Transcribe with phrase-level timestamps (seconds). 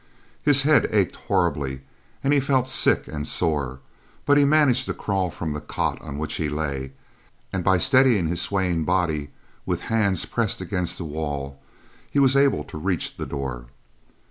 [0.41, 1.81] His head ached horribly,
[2.23, 3.81] and he felt sick and sore;
[4.25, 6.93] but he managed to crawl from the cot on which he lay,
[7.53, 9.29] and by steadying his swaying body
[9.63, 11.59] with hands pressed against the wall,
[12.09, 13.67] he was able to reach the door.